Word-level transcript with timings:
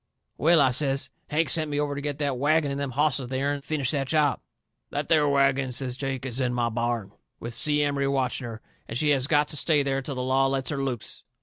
"Well," 0.39 0.61
I 0.61 0.71
says, 0.71 1.11
"Hank 1.29 1.47
sent 1.51 1.69
me 1.69 1.79
over 1.79 1.93
to 1.93 2.01
get 2.01 2.17
that 2.17 2.39
wagon 2.39 2.71
and 2.71 2.79
them 2.79 2.89
hosses 2.93 3.19
of 3.19 3.29
theirn 3.29 3.57
and 3.57 3.63
finish 3.63 3.91
that 3.91 4.07
job." 4.07 4.39
"That 4.89 5.09
there 5.09 5.29
wagon," 5.29 5.73
says 5.73 5.95
Jake, 5.95 6.25
"is 6.25 6.39
in 6.39 6.55
my 6.55 6.69
barn, 6.69 7.11
with 7.39 7.53
Si 7.53 7.83
Emery 7.83 8.07
watching 8.07 8.47
her, 8.47 8.61
and 8.87 8.97
she 8.97 9.09
has 9.09 9.27
got 9.27 9.47
to 9.49 9.57
stay 9.57 9.83
there 9.83 10.01
till 10.01 10.15
the 10.15 10.23
law 10.23 10.47
lets 10.47 10.71
her 10.71 10.81
loose." 10.81 11.23